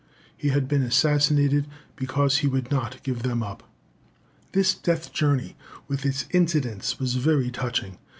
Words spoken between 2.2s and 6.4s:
he would not give them up." This death journey, with its